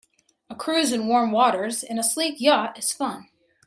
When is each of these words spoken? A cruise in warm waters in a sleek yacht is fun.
A 0.49 0.55
cruise 0.55 0.91
in 0.91 1.05
warm 1.07 1.29
waters 1.31 1.83
in 1.83 1.99
a 1.99 2.03
sleek 2.03 2.41
yacht 2.41 2.75
is 2.79 2.91
fun. 2.91 3.29